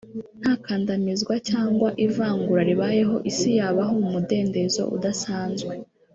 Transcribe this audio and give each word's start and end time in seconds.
nta 0.39 0.53
kandamizwa 0.65 1.33
cyangwa 1.49 1.89
ivangura 2.05 2.61
ribayeho 2.69 3.15
Isi 3.31 3.49
yabaho 3.59 3.91
mu 4.01 4.07
mudendezo 4.13 4.81
udasanzwe 4.95 5.73